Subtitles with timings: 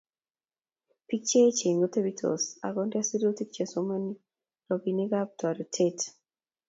[1.07, 4.07] Bik cheechen kotebitos akonde serutik chesomei
[4.67, 5.97] robinikab toretet